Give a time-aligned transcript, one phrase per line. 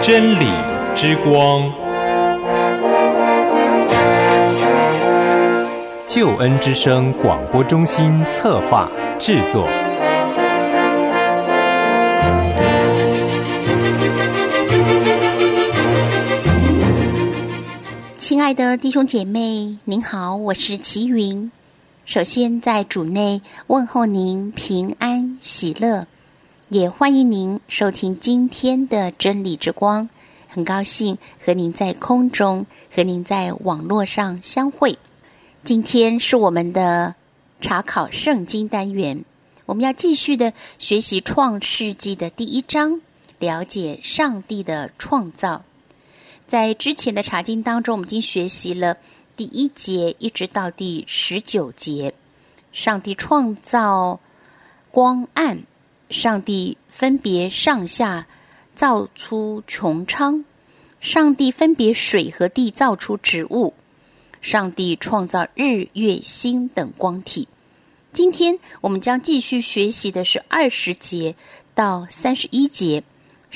[0.00, 0.46] 真理
[0.94, 1.72] 之光，
[6.06, 9.66] 救恩之声广播中心策划制作。
[18.36, 21.50] 亲爱的弟兄姐妹，您好，我是齐云。
[22.04, 26.06] 首先在主内问候您平安喜乐。
[26.68, 30.10] 也欢迎您收听今天的真理之光，
[30.48, 34.98] 很高兴和您在空中和您在网络上相会。
[35.64, 37.14] 今天是我们的
[37.62, 39.24] 查考圣经单元，
[39.64, 43.00] 我们要继续的学习创世纪的第一章，
[43.38, 45.64] 了解上帝的创造。
[46.46, 48.96] 在之前的查经当中，我们已经学习了
[49.36, 52.14] 第一节一直到第十九节，
[52.72, 54.20] 上帝创造
[54.90, 55.62] 光暗。
[56.08, 58.28] 上帝分别上下
[58.72, 60.44] 造出穹苍，
[61.00, 63.74] 上帝分别水和地造出植物，
[64.40, 67.48] 上帝创造日月星等光体。
[68.12, 71.34] 今天我们将继续学习的是二十节
[71.74, 73.02] 到三十一节。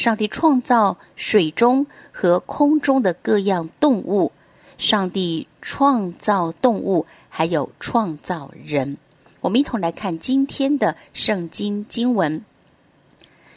[0.00, 4.32] 上帝创造水中和空中的各样动物，
[4.78, 8.96] 上帝创造动物，还有创造人。
[9.42, 12.38] 我们一同来看今天的圣经经文，《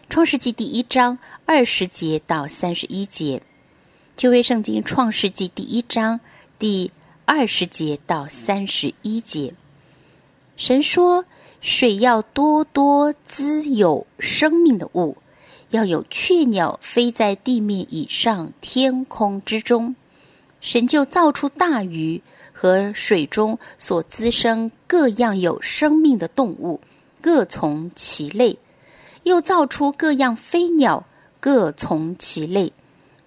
[0.10, 3.42] 创世纪》第一章二十节到三十一节。
[4.18, 6.20] 就为圣经《创世纪》第一章
[6.60, 6.92] 第
[7.24, 9.54] 二十节到三十一节，
[10.58, 11.24] 神说
[11.62, 15.16] ：“水要多多滋有生命的物，
[15.74, 19.96] 要有雀鸟飞在地面以上天空之中。”
[20.62, 22.22] 神就造出大鱼。
[22.56, 26.80] 和水中所滋生各样有生命的动物，
[27.20, 28.56] 各从其类；
[29.24, 31.06] 又造出各样飞鸟，
[31.42, 32.72] 各从其类。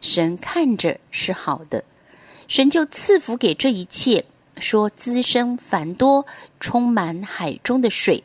[0.00, 1.84] 神看着是好的，
[2.48, 4.24] 神就赐福给这一切，
[4.56, 6.24] 说滋生繁多，
[6.58, 8.24] 充满海中的水，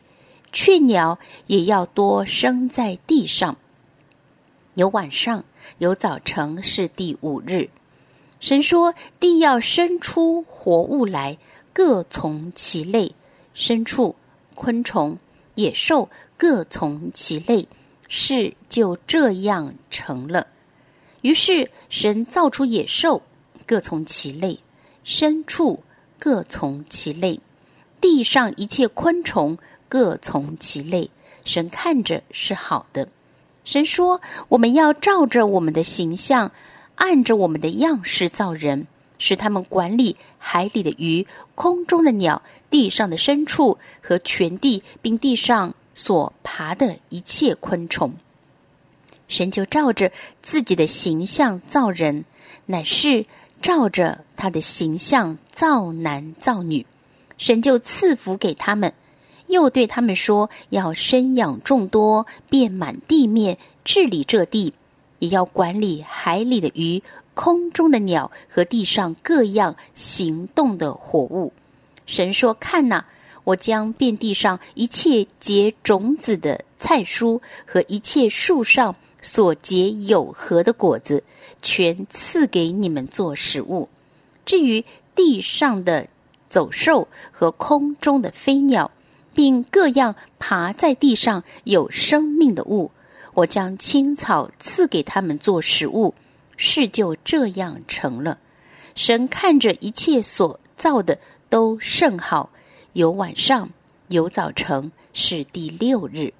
[0.50, 3.54] 雀鸟也要多生在地上。
[4.74, 5.44] 有晚上，
[5.78, 7.68] 有早晨，是第五日。
[8.40, 11.36] 神说：“地要生出活物来，
[11.74, 13.12] 各从其类；
[13.54, 14.16] 牲畜、
[14.54, 15.18] 昆虫、
[15.56, 17.68] 野兽各从其类。
[18.08, 20.46] 事就这样成了。
[21.20, 23.20] 于是神造出野兽，
[23.66, 24.58] 各从其类；
[25.04, 25.82] 牲畜
[26.18, 27.38] 各从其类；
[28.00, 31.10] 地上一切昆虫各从其类。
[31.44, 33.06] 神看着是好的。
[33.64, 36.50] 神说：我们要照着我们的形象。”
[36.96, 38.86] 按着我们的样式造人，
[39.18, 48.14] 使他们管理海里的鱼、空中的鸟、地上的牲畜和全地，并地上所爬的一切昆虫。
[49.26, 50.12] 神就照着
[50.42, 52.24] 自己的形象造人，
[52.66, 53.26] 乃是
[53.60, 56.86] 照着他的形象造男造女。
[57.36, 58.92] 神就赐福给他们，
[59.52, 64.72] 又对他们说：要生养众多，遍满地面，治理这地。
[65.18, 67.00] 也要管理海里的鱼、
[67.34, 71.52] 空中的鸟和地上各样行动的活物。
[72.06, 73.04] 神说：“看哪，
[73.44, 81.22] 我将遍地上一切结种子的菜蔬和一切树上所结有核的果子，
[81.60, 83.88] 全赐给你们做食物。
[84.44, 84.84] 至于
[85.14, 86.08] 地上的
[86.48, 88.90] 走兽和空中的飞鸟，
[89.34, 92.90] 并各样爬在地上有生命的物。”
[93.34, 96.14] 我将青草赐给他们做食物，
[96.58, 98.38] 事就这样成了。
[98.94, 102.50] 神看着一切所造的都甚好，
[102.92, 103.70] 有晚上，
[104.08, 106.34] 有早晨，是第六日。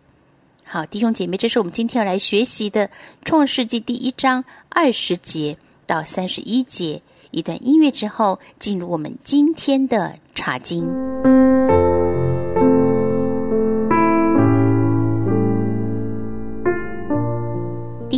[0.64, 2.88] 好，弟兄姐妹，这是我们今天要来学习的
[3.24, 7.00] 《创世纪》第一章二十节到三十一节。
[7.30, 10.86] 一段音乐之后，进入我们今天的查经。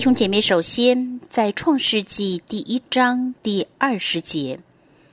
[0.05, 4.61] 兄姐妹，首先在创世纪第一章第二十节，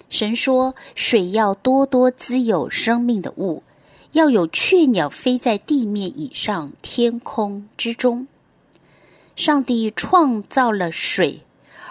[0.10, 3.64] 神说：“水要多多滋有生命的物，
[4.12, 8.28] 要有雀鸟飞在地面以上天空之中。”
[9.38, 11.40] 上帝创造了水，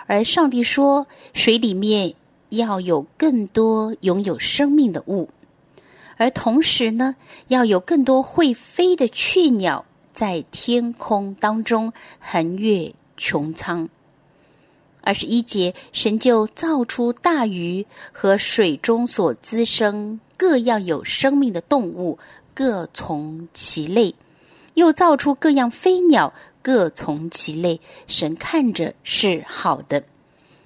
[0.06, 2.12] 而上帝说：“水里面
[2.50, 5.30] 要有更多拥有生命的物，
[6.18, 7.16] 而同时呢，
[7.48, 13.88] 要有更多会飞的雀鸟。”在天空当中横越穹苍，
[15.02, 22.18] 二十一节，神就造出大鱼和水中所滋生各样有生命的动物，
[22.54, 24.14] 各从其类；
[24.74, 26.32] 又造出各样飞鸟，
[26.62, 27.80] 各从其类。
[28.06, 30.04] 神看着是好的。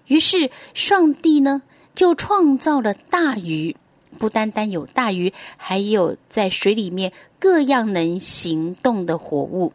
[0.06, 1.62] 于是上帝呢，
[1.94, 3.76] 就创造了大鱼，
[4.14, 9.72] 不单单有大鱼，还有在水里面各样能行动的活物，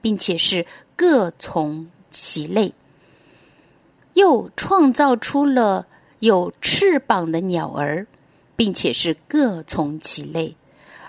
[0.00, 0.64] 并且是
[0.94, 2.72] 各从其类。
[4.14, 5.86] 又创造出了
[6.20, 8.06] 有翅膀的鸟儿，
[8.56, 10.56] 并且是各从其类。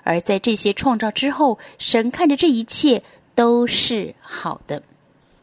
[0.04, 3.04] 而在这些创造之后，神看着这一切
[3.36, 4.82] 都是好的。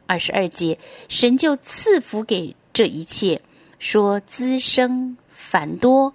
[0.07, 0.79] 二十二节，
[1.09, 3.41] 神就赐福给这一切，
[3.81, 6.15] 说滋生繁多，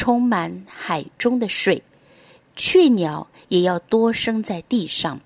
[0.00, 1.82] 充满海中的水，
[2.56, 5.20] 雀鸟也要多生在地上。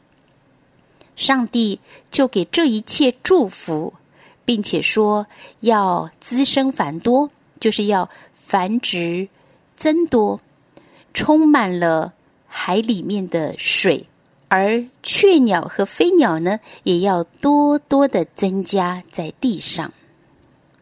[1.15, 1.79] 上帝
[2.11, 3.95] 就给这一切祝福。
[4.47, 5.27] 并且说
[5.61, 7.31] 要滋生繁多，
[7.61, 9.27] 就是要繁殖
[9.75, 10.39] 增多，
[11.15, 12.13] 充满了
[12.47, 14.07] 海里面的水，
[14.49, 19.91] 而雀鸟和飞鸟呢，也要多多的增加在地上。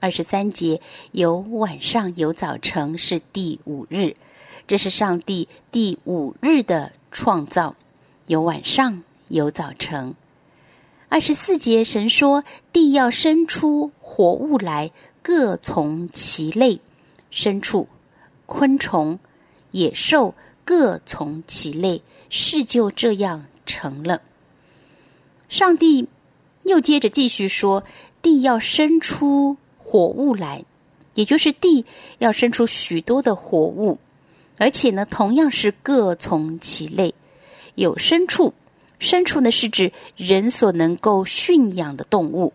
[0.03, 0.81] 二十三节
[1.13, 4.17] 有晚上有早晨，是第五日，
[4.67, 7.77] 这是上帝第五日的创造，
[8.27, 10.17] 有晚上有早晨。
[11.09, 14.91] 二十四节，神说：“地要生出活物来，
[15.23, 16.81] 各从其类；
[17.31, 17.87] 牲畜、
[18.47, 19.21] 昆虫、
[19.71, 20.35] 野兽
[20.65, 24.21] 各从其类。”事就这样成了。
[25.49, 26.09] 上帝
[26.65, 27.85] 又接着继续说
[28.21, 29.59] ：“地要生出
[29.93, 30.65] 活物来，
[31.13, 31.85] 也就是地
[32.19, 33.99] 要生出许多的活物，
[34.57, 37.15] 而且呢，同样是各从其类，
[37.75, 38.55] 有牲畜。”
[38.99, 42.55] 牲畜呢，是指人所能够驯养的动物；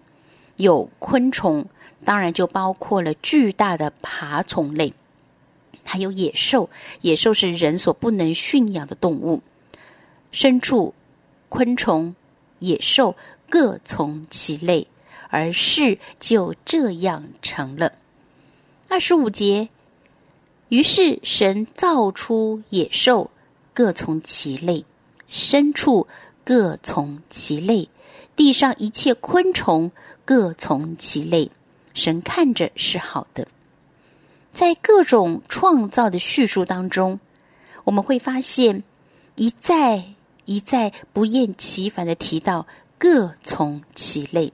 [0.55, 1.67] 有昆虫，
[2.03, 4.93] 当然就包括了巨大的爬虫类；
[5.83, 9.43] 还有野兽，野兽是人所不能驯养的动物。
[10.33, 10.95] 牲畜、
[11.49, 12.15] 昆虫、
[12.57, 13.15] 野兽
[13.47, 14.87] 各从其类，
[15.29, 17.93] 而事就这样成了。
[18.87, 19.69] 二十五节，
[20.69, 23.31] 于是神造出野兽，
[23.73, 24.83] 各从其类；
[25.31, 26.07] 牲畜。
[26.49, 27.89] 各从其类，
[28.37, 29.91] 地上一切昆虫
[30.23, 31.51] 各从其类，
[31.93, 33.45] 神看着是好的。
[34.53, 37.19] 在各种创造的叙述当中，
[37.83, 38.81] 我们会发现
[39.35, 40.05] 一再
[40.45, 42.65] 一再不厌其烦的提到
[42.97, 44.53] 各从其类，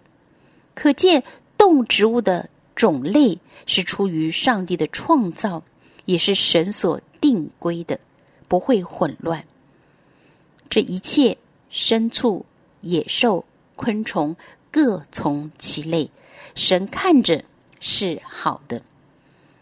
[0.75, 1.23] 可见
[1.57, 5.63] 动植物的种类是出于上帝的创造，
[6.05, 7.99] 也是神所定规的，
[8.47, 9.45] 不会混乱。
[10.69, 11.37] 这一切。
[11.75, 12.45] 牲畜、
[12.81, 14.35] 野兽、昆虫
[14.69, 16.11] 各从其类，
[16.53, 17.43] 神看着
[17.79, 18.83] 是好的。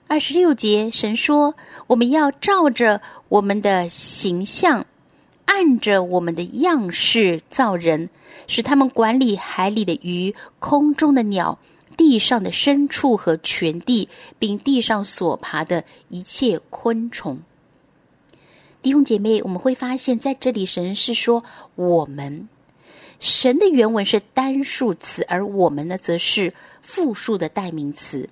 [0.08, 1.56] 二十六节，神说
[1.88, 4.86] ：“我们要照着我们的形象，
[5.53, 8.09] 按着我们的样式造人，
[8.48, 11.59] 使他们管理海里的鱼、空中的鸟、
[11.98, 14.07] 地上的牲畜和全地，
[14.39, 17.39] 并地上所爬的一切昆虫。”
[18.81, 21.44] 弟兄姐妹，我们会发现，在这里神是说
[21.75, 22.48] “我们”，
[23.19, 28.30] 神的原文是单数词，而我们呢，则是复数的代名词。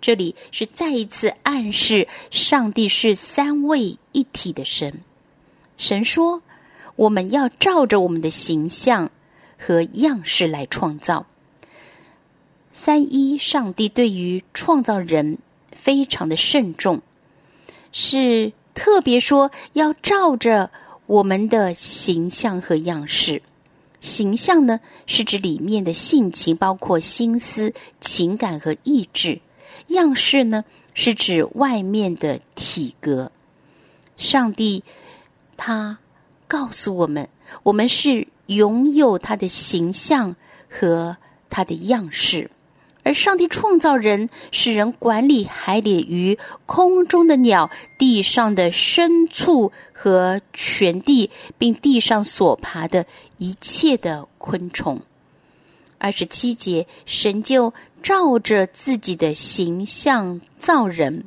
[0.00, 5.00] 这里是再一次暗示上帝是三位一体的神。
[5.76, 6.42] 神说
[7.00, 9.10] ：“我们要照着我们的形象
[9.58, 11.26] 和样式来创造。”
[12.72, 15.38] 三一上帝对于创造人
[15.72, 17.00] 非常的慎重，
[17.92, 18.52] 是。
[18.72, 20.70] 特别说要照着
[21.06, 23.42] 我们的形象和样式，
[24.00, 29.40] 形象呢是指里面的性情，包括心思、情感和意志；
[29.88, 30.64] 样式呢
[30.94, 33.32] 是指外面的体格。
[34.16, 34.82] 上帝
[35.58, 35.98] 他
[36.50, 37.28] 告诉我们，
[37.62, 40.34] 我们是拥有他的形象
[40.68, 41.16] 和
[41.48, 42.50] 他的样式。
[43.04, 53.06] 而上帝创造人，使人管理海里鱼、空中的鸟、地上的牲畜和全地，并地上所爬的
[53.38, 55.00] 一切的昆虫。
[55.98, 61.24] 二十七节，神就照着自己的形象造人，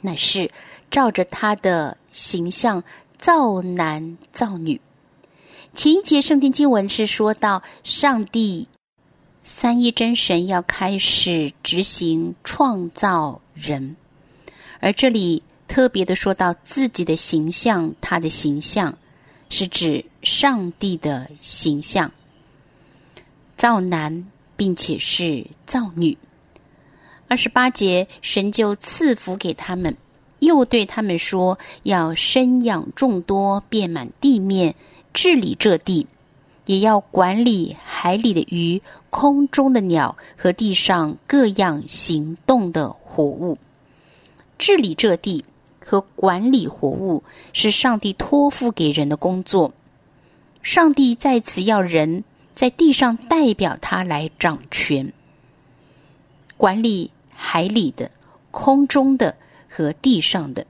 [0.00, 0.50] 乃是
[0.90, 2.82] 照着他的形象
[3.20, 4.80] 造男造女。
[5.74, 8.66] 前一节圣经经文是说到上帝。
[9.42, 13.96] 三一真神要开始执行创造人，
[14.80, 18.98] 而这里特别的说到自己的形象，他的形象
[19.48, 22.12] 是指上帝的形象，
[23.56, 26.16] 造男并且是造女。
[27.26, 29.96] 二十八节，神就赐福给他们，
[30.40, 34.74] 又对他们说：“要生养众多，遍满地面，
[35.14, 36.06] 治理这地，
[36.66, 43.56] 也要管理海里的鱼、空中的鸟和地上各样行动的活物。
[44.58, 45.44] 治理这地
[45.84, 49.72] 和管理活物是上帝托付给人的工作。
[50.62, 55.12] 上帝在此要人在地上代表他来掌权，
[56.56, 57.10] 管理。”
[57.42, 58.10] 海里的、
[58.50, 59.34] 空中的
[59.70, 60.66] 和地上的，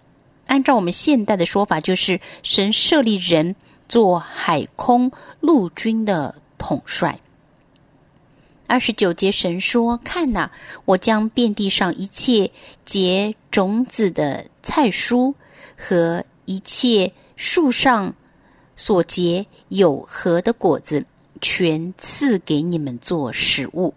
[0.47, 3.57] 按照我们现代的说法，就是神设立人
[3.89, 7.19] 做海空陆军的统帅。
[8.67, 10.53] 二十九节，神说：“看哪，
[10.85, 12.53] 我将遍地上一切
[12.85, 15.35] 结种子的菜蔬
[15.77, 18.15] 和一切树上
[18.77, 21.05] 所结有核的果子，
[21.41, 23.93] 全赐给你们做食物。”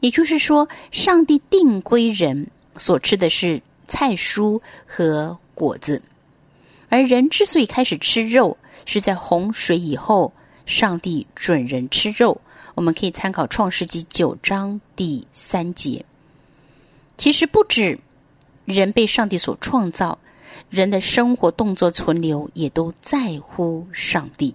[0.00, 6.02] 也就是说，上帝定归人所吃的是菜蔬和果子，
[6.88, 10.32] 而人之所以开始吃肉，是在洪水以后，
[10.66, 12.40] 上帝准人吃肉。
[12.74, 16.04] 我们可以参考《创世纪》九章第三节。
[17.16, 17.98] 其实不止
[18.64, 20.18] 人被上帝所创造，
[20.70, 24.54] 人的生活、动作、存留也都在乎上帝，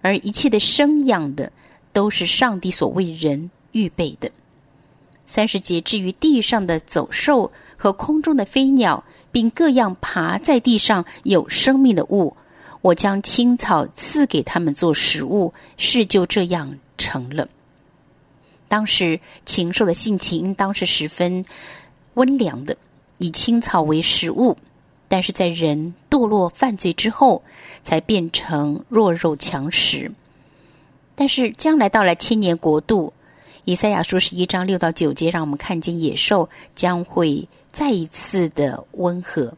[0.00, 1.52] 而一切的生养的，
[1.92, 4.30] 都是上帝所为人预备的。
[5.26, 7.52] 三十节，至于地上的走兽
[7.84, 12.34] 和空中的飞鸟，并各样爬在地上有生命的物，
[12.80, 17.46] 我将青草赐给他们做食物，事就这样成了。
[18.68, 21.44] 当时禽兽的性情应当是十分
[22.14, 22.74] 温良的，
[23.18, 24.56] 以青草为食物；
[25.06, 27.42] 但是在人堕落犯罪之后，
[27.82, 30.10] 才变成弱肉强食。
[31.14, 33.12] 但是将来到了千年国度。
[33.66, 39.52] 以赛亚书十一章六到九节，让我们看见野兽将会再一次的温和。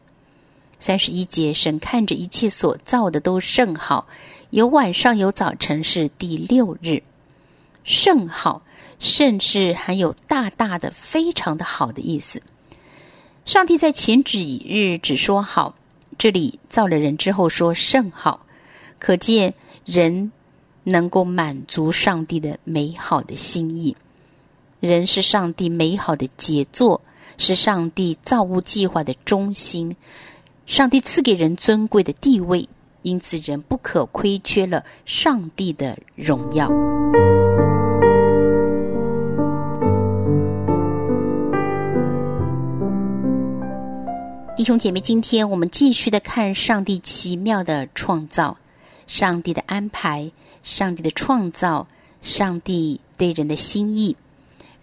[0.79, 4.07] 三十一节，神看着一切所造的都甚好，
[4.49, 7.03] 有晚上有早晨，是第六日，
[7.83, 8.63] 甚好，
[8.97, 12.41] 甚至含有大大的、非常的好的意思。
[13.45, 15.75] 上帝在前几日只说好，
[16.17, 18.45] 这里造了人之后说甚好，
[18.97, 19.53] 可见
[19.85, 20.31] 人。
[20.89, 23.93] 能够满足上帝的美好的心意，
[24.79, 27.01] 人是上帝美好的杰作，
[27.37, 29.95] 是上帝造物计划的中心。
[30.65, 32.67] 上帝赐给人尊贵的地位，
[33.01, 36.67] 因此人不可亏缺了上帝的荣耀。
[44.55, 48.57] 弟兄姐妹，今天我们继续的看上帝奇妙的创造，
[49.05, 50.31] 上帝的安排。
[50.63, 51.87] 上帝的创造，
[52.21, 54.17] 上帝对人的心意，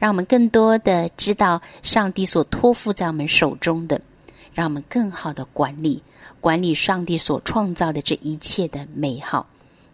[0.04, 3.99] 让我们更多的知道上帝所托付在我们手中的，
[4.52, 6.02] 让我们更好的管理
[6.42, 9.46] 管理上帝所创造的这一切的美好。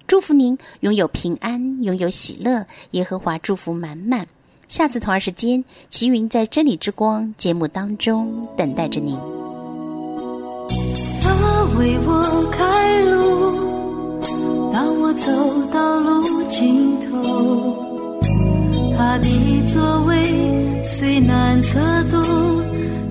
[0.08, 4.26] 祝福您拥有平安，拥有喜乐，耶和华祝福满满。
[4.66, 9.16] 下次同一时间，齐云在真理之光节目当中等待着您。
[11.22, 11.30] 他
[11.78, 14.72] 为我开路。
[14.72, 15.30] 当我走
[15.70, 17.89] 到路尽头，
[19.00, 19.28] 他的
[19.66, 21.80] 座位虽难测
[22.10, 22.62] 度，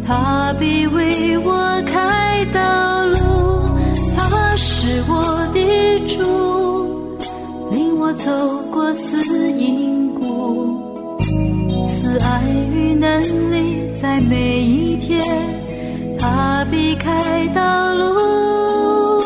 [0.05, 3.17] 他必为我开道路。
[4.15, 5.59] 他是我的
[6.05, 7.17] 主，
[7.71, 8.31] 领我走
[8.71, 9.17] 过死
[9.53, 10.79] 荫谷，
[11.87, 13.19] 慈爱与能
[13.51, 15.23] 力在每一天，
[16.19, 19.23] 他必开道路。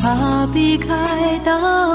[0.00, 1.87] 他必开道